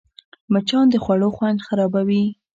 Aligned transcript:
مچان 0.53 0.85
د 0.91 0.95
خوړو 1.03 1.29
خوند 1.35 1.59
خرابوي 1.67 2.25